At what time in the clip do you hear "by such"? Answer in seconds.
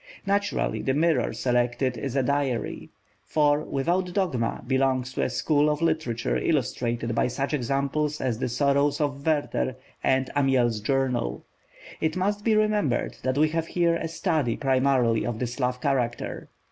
7.13-7.53